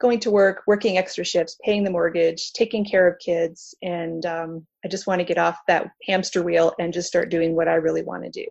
going 0.00 0.18
to 0.20 0.30
work, 0.30 0.62
working 0.66 0.98
extra 0.98 1.24
shifts, 1.24 1.56
paying 1.64 1.84
the 1.84 1.90
mortgage, 1.90 2.52
taking 2.52 2.84
care 2.84 3.06
of 3.06 3.18
kids. 3.20 3.74
And 3.82 4.26
um, 4.26 4.66
I 4.84 4.88
just 4.88 5.06
want 5.06 5.20
to 5.20 5.24
get 5.24 5.38
off 5.38 5.58
that 5.68 5.90
hamster 6.06 6.42
wheel 6.42 6.74
and 6.78 6.92
just 6.92 7.08
start 7.08 7.30
doing 7.30 7.54
what 7.54 7.68
I 7.68 7.74
really 7.74 8.02
want 8.02 8.24
to 8.24 8.30
do. 8.30 8.46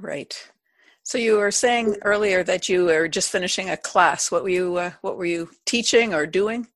Right. 0.00 0.50
So 1.02 1.18
you 1.18 1.36
were 1.36 1.50
saying 1.50 1.98
earlier 2.02 2.42
that 2.44 2.68
you 2.68 2.86
were 2.86 3.08
just 3.08 3.30
finishing 3.30 3.70
a 3.70 3.76
class. 3.76 4.32
What 4.32 4.42
were 4.42 4.48
you 4.48 4.76
uh, 4.76 4.90
What 5.02 5.16
were 5.16 5.26
you 5.26 5.50
teaching 5.64 6.14
or 6.14 6.26
doing? 6.26 6.66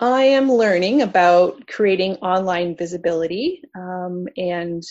I 0.00 0.22
am 0.22 0.50
learning 0.50 1.02
about 1.02 1.66
creating 1.66 2.16
online 2.16 2.74
visibility 2.74 3.62
um, 3.76 4.26
and 4.38 4.82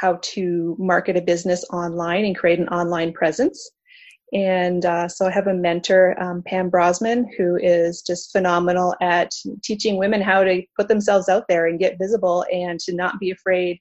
how 0.00 0.18
to 0.22 0.74
market 0.78 1.16
a 1.16 1.20
business 1.20 1.62
online 1.72 2.24
and 2.24 2.36
create 2.36 2.58
an 2.58 2.68
online 2.68 3.12
presence. 3.12 3.70
And 4.32 4.86
uh, 4.86 5.08
so 5.08 5.26
I 5.26 5.30
have 5.30 5.48
a 5.48 5.54
mentor, 5.54 6.20
um, 6.22 6.42
Pam 6.46 6.70
Brosman, 6.70 7.24
who 7.36 7.56
is 7.56 8.00
just 8.00 8.32
phenomenal 8.32 8.94
at 9.02 9.32
teaching 9.62 9.98
women 9.98 10.22
how 10.22 10.42
to 10.44 10.62
put 10.76 10.88
themselves 10.88 11.28
out 11.28 11.44
there 11.48 11.66
and 11.66 11.78
get 11.78 11.98
visible 11.98 12.46
and 12.50 12.80
to 12.80 12.94
not 12.94 13.18
be 13.20 13.30
afraid 13.30 13.78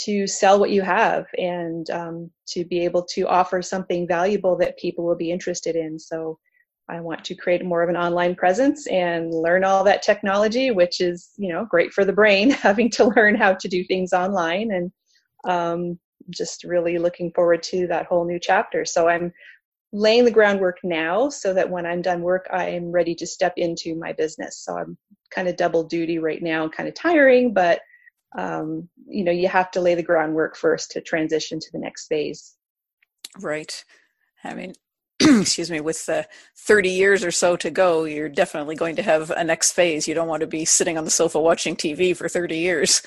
to 0.00 0.26
sell 0.26 0.58
what 0.60 0.70
you 0.70 0.82
have 0.82 1.24
and 1.38 1.88
um, 1.90 2.30
to 2.48 2.64
be 2.66 2.84
able 2.84 3.02
to 3.14 3.26
offer 3.26 3.62
something 3.62 4.06
valuable 4.06 4.56
that 4.56 4.78
people 4.78 5.06
will 5.06 5.16
be 5.16 5.30
interested 5.30 5.74
in. 5.74 5.98
So 5.98 6.38
I 6.88 7.00
want 7.00 7.24
to 7.24 7.34
create 7.34 7.64
more 7.64 7.82
of 7.82 7.88
an 7.88 7.96
online 7.96 8.34
presence 8.34 8.86
and 8.88 9.32
learn 9.32 9.64
all 9.64 9.84
that 9.84 10.02
technology, 10.02 10.70
which 10.70 11.00
is, 11.00 11.30
you 11.38 11.48
know, 11.48 11.64
great 11.64 11.92
for 11.94 12.04
the 12.04 12.12
brain, 12.12 12.50
having 12.66 12.90
to 12.90 13.06
learn 13.16 13.36
how 13.36 13.54
to 13.54 13.68
do 13.68 13.82
things 13.84 14.12
online 14.12 14.72
and 14.72 14.92
um, 15.46 15.98
just 16.30 16.64
really 16.64 16.98
looking 16.98 17.32
forward 17.32 17.62
to 17.62 17.86
that 17.86 18.06
whole 18.06 18.24
new 18.24 18.38
chapter. 18.38 18.84
So 18.84 19.08
I'm 19.08 19.32
laying 19.92 20.24
the 20.24 20.30
groundwork 20.30 20.78
now 20.82 21.28
so 21.28 21.54
that 21.54 21.70
when 21.70 21.86
I'm 21.86 22.02
done 22.02 22.20
work, 22.20 22.46
I'm 22.52 22.90
ready 22.90 23.14
to 23.14 23.26
step 23.26 23.54
into 23.56 23.94
my 23.94 24.12
business. 24.12 24.58
So 24.58 24.76
I'm 24.76 24.98
kind 25.30 25.48
of 25.48 25.56
double 25.56 25.84
duty 25.84 26.18
right 26.18 26.42
now, 26.42 26.68
kind 26.68 26.88
of 26.88 26.94
tiring, 26.94 27.54
but 27.54 27.80
um, 28.36 28.88
you 29.06 29.24
know, 29.24 29.32
you 29.32 29.48
have 29.48 29.70
to 29.70 29.80
lay 29.80 29.94
the 29.94 30.02
groundwork 30.02 30.56
first 30.56 30.90
to 30.90 31.00
transition 31.00 31.58
to 31.58 31.72
the 31.72 31.78
next 31.78 32.08
phase. 32.08 32.56
Right. 33.40 33.84
I 34.44 34.54
mean, 34.54 34.74
excuse 35.20 35.70
me, 35.70 35.80
with 35.80 36.06
uh, 36.08 36.24
30 36.58 36.90
years 36.90 37.24
or 37.24 37.30
so 37.30 37.56
to 37.56 37.70
go, 37.70 38.04
you're 38.04 38.28
definitely 38.28 38.76
going 38.76 38.96
to 38.96 39.02
have 39.02 39.30
a 39.30 39.44
next 39.44 39.72
phase. 39.72 40.06
You 40.06 40.14
don't 40.14 40.28
want 40.28 40.42
to 40.42 40.46
be 40.46 40.64
sitting 40.64 40.98
on 40.98 41.04
the 41.04 41.10
sofa 41.10 41.40
watching 41.40 41.76
TV 41.76 42.14
for 42.14 42.28
30 42.28 42.58
years. 42.58 43.02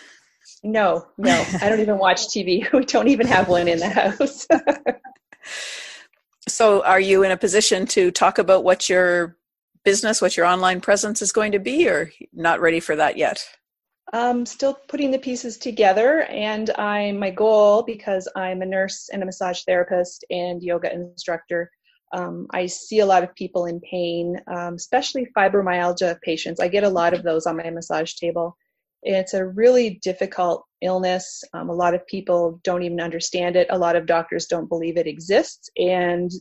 No, 0.63 1.08
no, 1.18 1.46
I 1.62 1.70
don't 1.70 1.80
even 1.80 1.98
watch 1.98 2.28
TV. 2.28 2.68
We 2.74 2.86
don't 2.86 3.08
even 3.08 3.28
have 3.28 3.48
one 3.48 3.68
in 3.68 3.80
the 3.80 3.89
house. 3.89 4.46
so, 6.48 6.84
are 6.84 7.00
you 7.00 7.24
in 7.24 7.32
a 7.32 7.38
position 7.38 7.86
to 7.88 8.12
talk 8.12 8.38
about 8.38 8.63
what 8.63 8.89
your 8.89 9.38
business, 9.86 10.22
what 10.22 10.36
your 10.36 10.46
online 10.46 10.82
presence 10.82 11.22
is 11.22 11.32
going 11.32 11.54
to 11.54 11.60
be, 11.60 11.88
or 11.88 12.12
not 12.34 12.60
ready 12.60 12.80
for 12.80 12.96
that 12.96 13.18
yet? 13.18 13.46
I'm 14.12 14.46
still 14.46 14.78
putting 14.88 15.12
the 15.12 15.20
pieces 15.20 15.58
together, 15.58 16.24
and 16.24 16.72
I 16.72 17.12
my 17.12 17.30
goal 17.30 17.84
because 17.84 18.28
I'm 18.36 18.62
a 18.62 18.66
nurse 18.66 19.10
and 19.13 19.24
a 19.24 19.25
massage 19.25 19.63
therapist 19.63 20.25
and 20.30 20.62
yoga 20.62 20.92
instructor. 20.92 21.70
Um, 22.12 22.48
I 22.51 22.66
see 22.66 23.00
a 23.00 23.06
lot 23.06 23.24
of 23.24 23.36
people 23.36 23.66
in 23.68 23.80
pain, 23.82 24.36
um, 24.48 24.74
especially 24.75 25.28
fibromyalgia 25.38 26.20
patients. 26.22 26.60
I 26.60 26.68
get 26.68 26.84
a 26.84 26.89
lot 26.89 27.13
of 27.13 27.24
those 27.24 27.46
on 27.46 27.58
my 27.58 27.70
massage 27.70 28.16
table. 28.16 28.58
It's 29.03 29.34
a 29.34 29.46
really 29.46 30.00
difficult 30.01 30.65
illness. 30.82 31.44
Um, 31.53 31.70
a 31.70 31.74
lot 31.74 31.94
of 31.94 32.06
people 32.08 32.60
don't 32.63 32.84
even 32.84 33.00
understand 33.00 33.56
it. 33.56 33.68
A 33.70 33.77
lot 33.77 33.96
of 33.96 34.06
doctors 34.06 34.46
don't 34.46 34.70
believe 34.70 34.98
it 34.98 35.08
exists. 35.08 35.70
And 35.77 36.32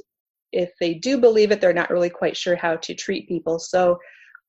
if 0.53 0.73
they 0.81 0.95
do 0.95 1.19
believe 1.19 1.53
it, 1.53 1.61
they're 1.61 1.73
not 1.73 1.91
really 1.91 2.11
quite 2.11 2.37
sure 2.37 2.57
how 2.57 2.77
to 2.77 2.95
treat 2.95 3.29
people. 3.29 3.59
So 3.59 3.99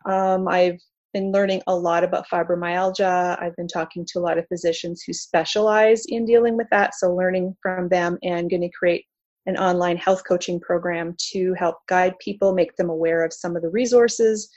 um, 0.06 0.48
I've 0.48 0.80
been 1.14 1.32
learning 1.32 1.62
a 1.68 1.76
lot 1.76 2.04
about 2.04 2.28
fibromyalgia. 2.32 3.42
I've 3.42 3.56
been 3.56 3.68
talking 3.68 4.06
to 4.10 4.20
a 4.20 4.22
lot 4.22 4.38
of 4.38 4.48
physicians 4.48 5.04
who 5.06 5.14
specialize 5.14 6.06
in 6.08 6.26
dealing 6.26 6.56
with 6.56 6.68
that. 6.72 6.96
So 6.96 7.14
learning 7.14 7.56
from 7.62 7.90
them 7.90 8.18
and 8.24 8.50
going 8.50 8.62
to 8.62 8.70
create 8.70 9.06
an 9.46 9.58
online 9.58 9.98
health 9.98 10.24
coaching 10.28 10.60
program 10.60 11.16
to 11.32 11.54
help 11.56 11.78
guide 11.88 12.14
people, 12.20 12.54
make 12.54 12.76
them 12.76 12.90
aware 12.90 13.24
of 13.24 13.34
some 13.34 13.56
of 13.56 13.62
the 13.62 13.70
resources 13.70 14.50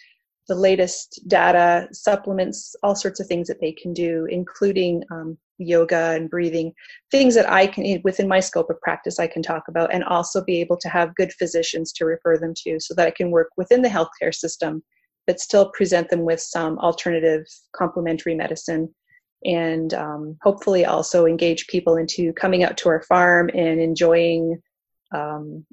the 0.49 0.55
latest 0.55 1.21
data, 1.29 1.89
supplements, 1.93 2.75
all 2.83 2.97
sorts 2.97 3.21
of 3.21 3.27
things 3.27 3.49
that 3.49 3.61
they 3.61 3.73
can 3.73 3.93
do, 3.93 4.27
including 4.31 5.03
um, 5.11 5.39
yoga 5.59 6.13
and 6.13 6.29
breathing, 6.29 6.73
things 7.11 7.35
that 7.35 7.51
I 7.51 7.67
can, 7.67 8.01
within 8.03 8.27
my 8.27 8.41
scope 8.41 8.69
of 8.71 8.81
practice, 8.81 9.19
I 9.19 9.29
can 9.29 9.43
talk 9.43 9.65
about, 9.69 9.93
and 9.95 10.03
also 10.05 10.45
be 10.45 10.61
able 10.61 10.77
to 10.79 10.89
have 10.89 11.15
good 11.15 11.33
physicians 11.33 11.93
to 11.93 12.05
refer 12.05 12.37
them 12.39 12.55
to 12.65 12.81
so 12.81 12.95
that 12.95 13.07
I 13.07 13.13
can 13.13 13.31
work 13.31 13.51
within 13.57 13.83
the 13.83 13.89
healthcare 13.89 14.35
system, 14.35 14.83
but 15.27 15.41
still 15.41 15.71
present 15.71 16.11
them 16.11 16.25
with 16.25 16.41
some 16.41 16.79
alternative 16.79 17.45
complementary 17.75 18.35
medicine. 18.35 18.93
And 19.45 19.93
um, 19.95 20.37
hopefully 20.43 20.85
also 20.85 21.27
engage 21.27 21.67
people 21.67 21.97
into 21.97 22.33
coming 22.33 22.65
out 22.65 22.77
to 22.79 22.89
our 22.89 23.03
farm 23.03 23.51
and 23.55 23.81
enjoying 23.81 24.61
um, 25.13 25.65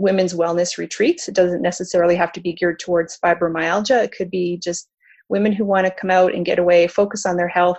women's 0.00 0.34
wellness 0.34 0.78
retreats. 0.78 1.28
It 1.28 1.34
doesn't 1.34 1.62
necessarily 1.62 2.16
have 2.16 2.32
to 2.32 2.40
be 2.40 2.54
geared 2.54 2.80
towards 2.80 3.18
fibromyalgia. 3.18 4.04
It 4.04 4.12
could 4.12 4.30
be 4.30 4.58
just 4.58 4.88
women 5.28 5.52
who 5.52 5.64
want 5.64 5.86
to 5.86 5.94
come 6.00 6.10
out 6.10 6.34
and 6.34 6.44
get 6.44 6.58
away, 6.58 6.88
focus 6.88 7.26
on 7.26 7.36
their 7.36 7.48
health, 7.48 7.78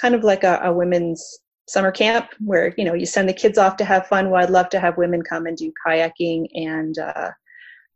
kind 0.00 0.14
of 0.14 0.24
like 0.24 0.44
a, 0.44 0.60
a 0.64 0.72
women's 0.72 1.38
summer 1.68 1.92
camp 1.92 2.28
where 2.40 2.74
you 2.76 2.84
know 2.84 2.92
you 2.92 3.06
send 3.06 3.28
the 3.28 3.32
kids 3.32 3.56
off 3.56 3.76
to 3.76 3.84
have 3.84 4.06
fun. 4.08 4.30
Well, 4.30 4.42
I'd 4.42 4.50
love 4.50 4.68
to 4.70 4.80
have 4.80 4.96
women 4.98 5.22
come 5.22 5.46
and 5.46 5.56
do 5.56 5.72
kayaking 5.86 6.46
and 6.54 6.98
uh, 6.98 7.30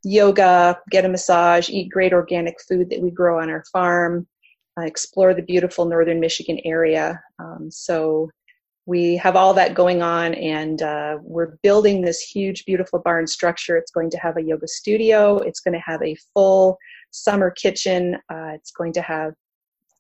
yoga, 0.04 0.78
get 0.90 1.04
a 1.04 1.08
massage, 1.08 1.68
eat 1.68 1.90
great 1.90 2.12
organic 2.12 2.56
food 2.68 2.88
that 2.90 3.00
we 3.00 3.10
grow 3.10 3.40
on 3.40 3.50
our 3.50 3.64
farm, 3.72 4.26
uh, 4.78 4.84
explore 4.84 5.34
the 5.34 5.42
beautiful 5.42 5.84
northern 5.84 6.20
Michigan 6.20 6.60
area. 6.64 7.20
Um, 7.40 7.68
so 7.70 8.30
we 8.86 9.16
have 9.16 9.34
all 9.34 9.52
that 9.54 9.74
going 9.74 10.00
on 10.00 10.34
and 10.34 10.80
uh, 10.80 11.18
we're 11.22 11.58
building 11.62 12.02
this 12.02 12.20
huge 12.20 12.64
beautiful 12.64 13.00
barn 13.00 13.26
structure. 13.26 13.76
It's 13.76 13.90
going 13.90 14.10
to 14.10 14.18
have 14.18 14.36
a 14.36 14.42
yoga 14.42 14.68
studio. 14.68 15.38
It's 15.38 15.60
going 15.60 15.74
to 15.74 15.80
have 15.84 16.00
a 16.02 16.16
full 16.32 16.78
summer 17.10 17.50
kitchen. 17.50 18.14
Uh, 18.32 18.54
it's 18.54 18.70
going 18.70 18.92
to 18.94 19.02
have 19.02 19.34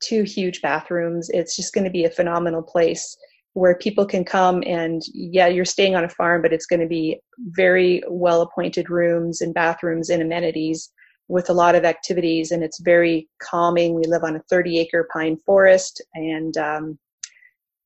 two 0.00 0.22
huge 0.22 0.62
bathrooms. 0.62 1.28
It's 1.30 1.56
just 1.56 1.74
going 1.74 1.84
to 1.84 1.90
be 1.90 2.04
a 2.04 2.10
phenomenal 2.10 2.62
place 2.62 3.16
where 3.54 3.76
people 3.78 4.04
can 4.04 4.22
come 4.22 4.62
and 4.66 5.00
yeah 5.14 5.46
you're 5.46 5.64
staying 5.64 5.96
on 5.96 6.04
a 6.04 6.10
farm 6.10 6.42
but 6.42 6.52
it's 6.52 6.66
going 6.66 6.78
to 6.78 6.86
be 6.86 7.18
very 7.38 8.02
well 8.06 8.42
appointed 8.42 8.90
rooms 8.90 9.40
and 9.40 9.54
bathrooms 9.54 10.10
and 10.10 10.20
amenities 10.20 10.92
with 11.28 11.48
a 11.48 11.54
lot 11.54 11.74
of 11.74 11.84
activities 11.84 12.52
and 12.52 12.62
it's 12.62 12.80
very 12.80 13.28
calming. 13.42 13.94
We 13.94 14.04
live 14.06 14.24
on 14.24 14.36
a 14.36 14.42
30 14.50 14.78
acre 14.78 15.08
pine 15.12 15.38
forest 15.44 16.02
and 16.14 16.56
um, 16.58 16.98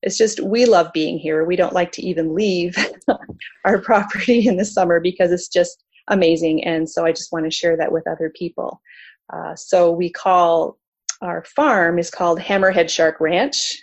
it's 0.02 0.16
just 0.16 0.40
we 0.40 0.64
love 0.64 0.92
being 0.92 1.19
here. 1.19 1.45
We 1.45 1.57
don't 1.57 1.73
like 1.73 1.92
to 1.92 2.02
even 2.02 2.35
leave 2.35 2.76
our 3.64 3.80
property 3.80 4.47
in 4.47 4.57
the 4.57 4.64
summer 4.64 5.00
because 5.00 5.30
it's 5.30 5.49
just 5.49 5.85
amazing. 6.09 6.64
And 6.64 6.88
so 6.88 7.04
I 7.04 7.12
just 7.12 7.33
want 7.33 7.45
to 7.45 7.50
share 7.50 7.76
that 7.76 7.92
with 7.92 8.07
other 8.07 8.33
people. 8.35 8.80
Uh, 9.33 9.54
so 9.54 9.90
we 9.90 10.11
call 10.11 10.78
our 11.23 11.45
farm 11.45 11.99
is 11.99 12.11
called 12.11 12.40
Hammerhead 12.40 12.88
Shark 12.88 13.21
Ranch. 13.21 13.76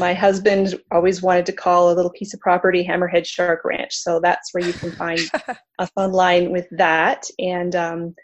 My 0.00 0.14
husband 0.14 0.80
always 0.90 1.22
wanted 1.22 1.46
to 1.46 1.52
call 1.52 1.92
a 1.92 1.94
little 1.94 2.10
piece 2.10 2.34
of 2.34 2.40
property 2.40 2.84
Hammerhead 2.84 3.24
Shark 3.24 3.64
Ranch. 3.64 3.94
So 3.94 4.18
that's 4.18 4.52
where 4.52 4.64
you 4.64 4.72
can 4.72 4.90
find 4.90 5.20
us 5.78 5.90
online 5.94 6.50
with 6.50 6.66
that. 6.72 7.24
And 7.38 7.76
um, 7.76 8.14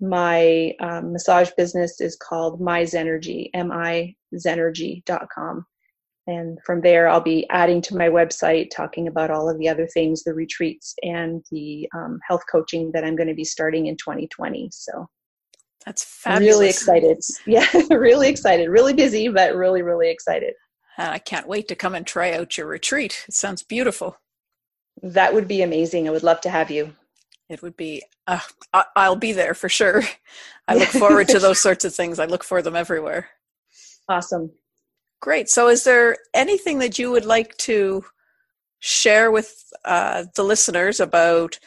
my 0.00 0.74
um, 0.80 1.12
massage 1.12 1.50
business 1.56 2.00
is 2.00 2.16
called 2.16 2.60
My 2.60 2.82
Zenergy, 2.82 3.50
M-I 3.52 4.14
Zenergy.com 4.34 5.66
and 6.26 6.58
from 6.64 6.80
there 6.80 7.08
i'll 7.08 7.20
be 7.20 7.46
adding 7.50 7.80
to 7.80 7.96
my 7.96 8.08
website 8.08 8.68
talking 8.70 9.08
about 9.08 9.30
all 9.30 9.48
of 9.48 9.58
the 9.58 9.68
other 9.68 9.86
things 9.88 10.22
the 10.22 10.34
retreats 10.34 10.94
and 11.02 11.44
the 11.50 11.88
um, 11.94 12.18
health 12.26 12.42
coaching 12.50 12.90
that 12.92 13.04
i'm 13.04 13.16
going 13.16 13.28
to 13.28 13.34
be 13.34 13.44
starting 13.44 13.86
in 13.86 13.96
2020 13.96 14.68
so. 14.72 15.08
That's 15.86 16.04
fabulous. 16.04 16.54
really 16.54 16.68
excited. 16.68 17.20
Yeah 17.46 17.66
really 17.90 18.28
excited. 18.28 18.68
Really 18.68 18.92
busy 18.92 19.28
but 19.28 19.54
really 19.54 19.80
really 19.80 20.10
excited. 20.10 20.52
I 20.98 21.18
can't 21.18 21.48
wait 21.48 21.68
to 21.68 21.74
come 21.74 21.94
and 21.94 22.06
try 22.06 22.34
out 22.34 22.58
your 22.58 22.66
retreat. 22.66 23.24
It 23.26 23.32
sounds 23.32 23.62
beautiful. 23.62 24.18
That 25.02 25.32
would 25.32 25.48
be 25.48 25.62
amazing. 25.62 26.06
I 26.06 26.10
would 26.10 26.22
love 26.22 26.42
to 26.42 26.50
have 26.50 26.70
you. 26.70 26.92
It 27.48 27.62
would 27.62 27.78
be 27.78 28.02
uh, 28.26 28.40
i'll 28.94 29.16
be 29.16 29.32
there 29.32 29.54
for 29.54 29.70
sure. 29.70 30.02
I 30.68 30.74
look 30.74 30.88
forward 30.88 31.28
to 31.28 31.38
those 31.46 31.60
sorts 31.60 31.86
of 31.86 31.94
things. 31.94 32.18
I 32.18 32.26
look 32.26 32.44
for 32.44 32.60
them 32.60 32.76
everywhere. 32.76 33.30
Awesome 34.06 34.52
Great. 35.20 35.50
So, 35.50 35.68
is 35.68 35.84
there 35.84 36.16
anything 36.32 36.78
that 36.78 36.98
you 36.98 37.10
would 37.10 37.26
like 37.26 37.56
to 37.58 38.04
share 38.78 39.30
with 39.30 39.70
uh, 39.84 40.24
the 40.34 40.42
listeners 40.42 40.98
about 40.98 41.58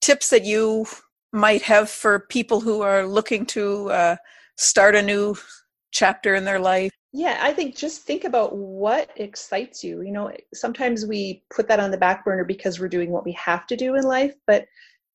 tips 0.00 0.30
that 0.30 0.44
you 0.44 0.86
might 1.32 1.62
have 1.62 1.90
for 1.90 2.20
people 2.20 2.60
who 2.60 2.82
are 2.82 3.06
looking 3.06 3.46
to 3.46 3.90
uh, 3.90 4.16
start 4.56 4.94
a 4.94 5.02
new 5.02 5.36
chapter 5.92 6.34
in 6.34 6.44
their 6.44 6.60
life? 6.60 6.92
Yeah, 7.12 7.38
I 7.40 7.54
think 7.54 7.74
just 7.74 8.02
think 8.02 8.24
about 8.24 8.54
what 8.54 9.10
excites 9.16 9.82
you. 9.82 10.02
You 10.02 10.12
know, 10.12 10.30
sometimes 10.52 11.06
we 11.06 11.42
put 11.50 11.66
that 11.68 11.80
on 11.80 11.90
the 11.90 11.96
back 11.96 12.22
burner 12.22 12.44
because 12.44 12.78
we're 12.78 12.88
doing 12.88 13.10
what 13.10 13.24
we 13.24 13.32
have 13.32 13.66
to 13.68 13.76
do 13.76 13.94
in 13.94 14.04
life, 14.04 14.34
but 14.46 14.66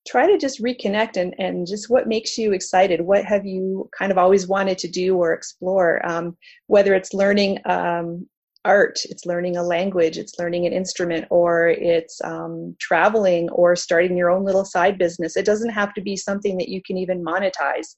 try 0.06 0.26
to 0.26 0.38
just 0.38 0.62
reconnect 0.62 1.16
and, 1.16 1.34
and 1.38 1.66
just 1.66 1.88
what 1.88 2.06
makes 2.06 2.36
you 2.36 2.52
excited. 2.52 3.00
What 3.00 3.24
have 3.24 3.46
you 3.46 3.88
kind 3.96 4.12
of 4.12 4.18
always 4.18 4.46
wanted 4.46 4.78
to 4.78 4.88
do 4.88 5.16
or 5.16 5.32
explore? 5.32 6.04
Um, 6.06 6.36
whether 6.66 6.94
it's 6.94 7.14
learning 7.14 7.58
um, 7.64 8.26
art 8.64 8.98
it's 9.04 9.26
learning 9.26 9.56
a 9.56 9.62
language 9.62 10.16
it's 10.16 10.38
learning 10.38 10.66
an 10.66 10.72
instrument 10.72 11.26
or 11.30 11.68
it's 11.68 12.18
um, 12.24 12.74
traveling 12.80 13.48
or 13.50 13.76
starting 13.76 14.16
your 14.16 14.30
own 14.30 14.44
little 14.44 14.64
side 14.64 14.98
business. 14.98 15.36
It 15.36 15.44
doesn't 15.44 15.70
have 15.70 15.92
to 15.94 16.00
be 16.00 16.16
something 16.16 16.56
that 16.58 16.68
you 16.68 16.80
can 16.82 16.96
even 16.96 17.24
monetize. 17.24 17.96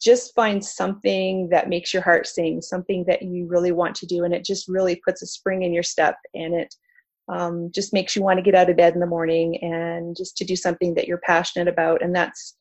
Just 0.00 0.34
find 0.34 0.64
something 0.64 1.48
that 1.50 1.68
makes 1.68 1.92
your 1.92 2.02
heart 2.02 2.26
sing 2.26 2.60
something 2.60 3.04
that 3.08 3.22
you 3.22 3.46
really 3.46 3.72
want 3.72 3.94
to 3.96 4.06
do 4.06 4.24
and 4.24 4.34
it 4.34 4.44
just 4.44 4.68
really 4.68 5.00
puts 5.06 5.22
a 5.22 5.26
spring 5.26 5.62
in 5.62 5.72
your 5.72 5.82
step 5.82 6.16
and 6.34 6.54
it 6.54 6.74
um, 7.28 7.70
just 7.74 7.92
makes 7.92 8.14
you 8.14 8.22
want 8.22 8.38
to 8.38 8.42
get 8.42 8.54
out 8.54 8.70
of 8.70 8.76
bed 8.76 8.94
in 8.94 9.00
the 9.00 9.06
morning 9.06 9.58
and 9.62 10.16
just 10.16 10.36
to 10.36 10.44
do 10.44 10.56
something 10.56 10.94
that 10.94 11.08
you're 11.08 11.18
passionate 11.18 11.68
about 11.68 12.02
and 12.02 12.14
that's 12.14 12.56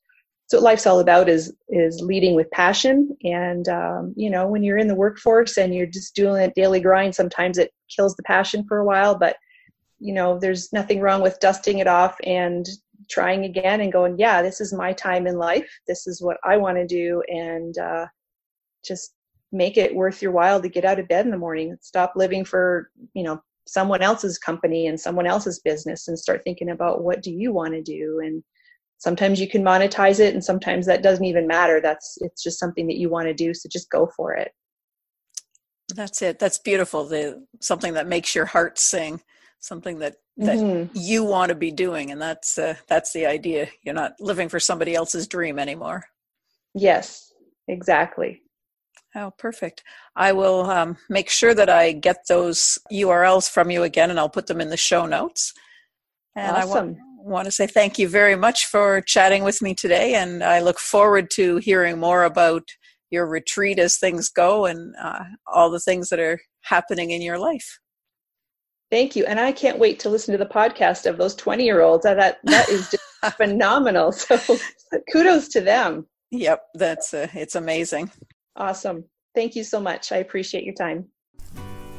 what 0.51 0.61
life's 0.61 0.87
all 0.87 0.99
about 0.99 1.27
is 1.27 1.53
is 1.69 1.99
leading 2.01 2.35
with 2.35 2.49
passion 2.51 3.15
and 3.23 3.67
um, 3.67 4.13
you 4.15 4.29
know 4.29 4.47
when 4.47 4.63
you're 4.63 4.77
in 4.77 4.87
the 4.87 4.95
workforce 4.95 5.57
and 5.57 5.73
you're 5.73 5.87
just 5.87 6.15
doing 6.15 6.43
a 6.43 6.51
daily 6.53 6.79
grind 6.79 7.13
sometimes 7.13 7.57
it 7.57 7.71
kills 7.93 8.15
the 8.15 8.23
passion 8.23 8.63
for 8.67 8.77
a 8.77 8.85
while 8.85 9.17
but 9.17 9.35
you 9.99 10.13
know 10.13 10.37
there's 10.39 10.71
nothing 10.71 11.01
wrong 11.01 11.21
with 11.21 11.39
dusting 11.39 11.79
it 11.79 11.87
off 11.87 12.15
and 12.23 12.67
trying 13.09 13.45
again 13.45 13.81
and 13.81 13.91
going, 13.91 14.17
yeah, 14.17 14.41
this 14.41 14.61
is 14.61 14.73
my 14.73 14.93
time 14.93 15.27
in 15.27 15.37
life. 15.37 15.69
This 15.87 16.07
is 16.07 16.21
what 16.21 16.37
I 16.43 16.57
want 16.57 16.77
to 16.77 16.87
do. 16.87 17.21
And 17.27 17.77
uh, 17.77 18.07
just 18.83 19.13
make 19.51 19.77
it 19.77 19.95
worth 19.95 20.21
your 20.21 20.31
while 20.31 20.61
to 20.61 20.69
get 20.69 20.85
out 20.85 20.99
of 20.99 21.07
bed 21.07 21.25
in 21.25 21.31
the 21.31 21.37
morning. 21.37 21.77
Stop 21.81 22.13
living 22.15 22.45
for, 22.45 22.89
you 23.13 23.23
know, 23.23 23.41
someone 23.67 24.01
else's 24.01 24.37
company 24.37 24.87
and 24.87 24.99
someone 24.99 25.25
else's 25.25 25.59
business 25.59 26.07
and 26.07 26.17
start 26.17 26.41
thinking 26.43 26.69
about 26.69 27.03
what 27.03 27.21
do 27.21 27.31
you 27.31 27.51
want 27.51 27.73
to 27.73 27.81
do? 27.81 28.21
And 28.23 28.43
sometimes 28.97 29.39
you 29.39 29.47
can 29.47 29.63
monetize 29.63 30.19
it 30.19 30.33
and 30.33 30.43
sometimes 30.43 30.85
that 30.85 31.03
doesn't 31.03 31.25
even 31.25 31.47
matter. 31.47 31.81
That's 31.81 32.17
it's 32.21 32.43
just 32.43 32.59
something 32.59 32.87
that 32.87 32.97
you 32.97 33.09
want 33.09 33.27
to 33.27 33.33
do 33.33 33.53
so 33.53 33.69
just 33.71 33.89
go 33.89 34.09
for 34.15 34.33
it. 34.33 34.51
That's 35.93 36.21
it. 36.21 36.39
That's 36.39 36.59
beautiful 36.59 37.05
the 37.05 37.45
something 37.61 37.93
that 37.93 38.07
makes 38.07 38.35
your 38.35 38.45
heart 38.45 38.79
sing 38.79 39.21
something 39.59 39.99
that 39.99 40.15
that 40.37 40.57
mm-hmm. 40.57 40.91
you 40.93 41.23
want 41.23 41.49
to 41.49 41.55
be 41.55 41.71
doing 41.71 42.11
and 42.11 42.21
that's 42.21 42.57
uh, 42.57 42.75
that's 42.87 43.13
the 43.13 43.25
idea. 43.25 43.67
You're 43.83 43.95
not 43.95 44.13
living 44.19 44.49
for 44.49 44.59
somebody 44.59 44.95
else's 44.95 45.27
dream 45.27 45.59
anymore. 45.59 46.05
Yes 46.73 47.31
exactly 47.67 48.41
Oh, 49.15 49.31
perfect. 49.37 49.83
I 50.15 50.33
will 50.33 50.69
um, 50.69 50.97
make 51.09 51.29
sure 51.29 51.53
that 51.53 51.69
I 51.69 51.93
get 51.93 52.25
those 52.27 52.77
URLs 52.91 53.49
from 53.49 53.71
you 53.71 53.83
again 53.83 54.09
and 54.09 54.19
I'll 54.19 54.29
put 54.29 54.47
them 54.47 54.59
in 54.59 54.69
the 54.69 54.77
show 54.77 55.05
notes. 55.05 55.53
And 56.35 56.57
awesome. 56.57 56.69
I 56.69 56.81
want, 56.81 56.97
want 57.17 57.45
to 57.45 57.51
say 57.51 57.65
thank 57.65 57.97
you 57.97 58.09
very 58.09 58.35
much 58.35 58.65
for 58.65 58.99
chatting 59.01 59.43
with 59.43 59.61
me 59.61 59.73
today. 59.73 60.15
And 60.15 60.43
I 60.43 60.59
look 60.59 60.79
forward 60.79 61.31
to 61.31 61.57
hearing 61.57 61.97
more 61.97 62.25
about 62.25 62.63
your 63.09 63.25
retreat 63.25 63.79
as 63.79 63.97
things 63.97 64.29
go 64.29 64.65
and 64.65 64.93
uh, 65.01 65.23
all 65.47 65.69
the 65.69 65.79
things 65.79 66.09
that 66.09 66.19
are 66.19 66.41
happening 66.63 67.11
in 67.11 67.21
your 67.21 67.39
life. 67.39 67.79
Thank 68.91 69.15
you. 69.15 69.25
And 69.25 69.39
I 69.39 69.53
can't 69.53 69.79
wait 69.79 69.97
to 69.99 70.09
listen 70.09 70.33
to 70.33 70.37
the 70.37 70.45
podcast 70.45 71.09
of 71.09 71.17
those 71.17 71.35
20 71.35 71.63
year 71.63 71.81
olds. 71.81 72.03
That, 72.03 72.39
that 72.43 72.69
is 72.69 72.91
just 72.91 73.03
phenomenal. 73.37 74.11
So 74.11 74.37
kudos 75.11 75.47
to 75.49 75.61
them. 75.61 76.05
Yep, 76.31 76.61
that's 76.73 77.13
uh, 77.13 77.27
it's 77.33 77.55
amazing. 77.55 78.11
Awesome. 78.55 79.05
Thank 79.33 79.55
you 79.55 79.63
so 79.63 79.79
much. 79.79 80.11
I 80.11 80.17
appreciate 80.17 80.63
your 80.63 80.75
time. 80.75 81.07